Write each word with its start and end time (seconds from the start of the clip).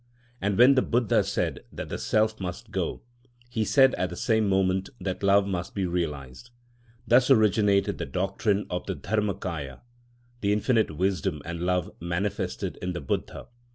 And 0.41 0.57
when 0.57 0.73
the 0.73 0.81
Buddha 0.81 1.23
said 1.23 1.59
that 1.71 1.89
the 1.89 1.99
self 1.99 2.39
must 2.39 2.71
go, 2.71 3.03
he 3.51 3.63
said 3.63 3.93
at 3.93 4.09
the 4.09 4.15
same 4.15 4.49
moment 4.49 4.89
that 4.99 5.21
love 5.21 5.45
must 5.45 5.75
be 5.75 5.85
realised. 5.85 6.49
Thus 7.05 7.29
originated 7.29 7.99
the 7.99 8.07
doctrine 8.07 8.65
of 8.71 8.87
the 8.87 8.95
Dharma 8.95 9.35
kâya, 9.35 9.81
the 10.39 10.53
Infinite 10.53 10.97
Wisdom 10.97 11.39
and 11.45 11.59
Love 11.67 11.91
manifested 12.01 12.77
in 12.81 12.93
the 12.93 13.01
Buddha. 13.01 13.45